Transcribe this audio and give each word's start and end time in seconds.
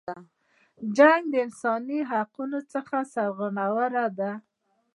جنګ 0.97 1.21
د 1.31 1.35
انسانی 1.45 1.99
حقونو 2.11 2.59
څخه 2.73 2.97
سرغړونه 3.13 4.03
ده. 4.17 4.31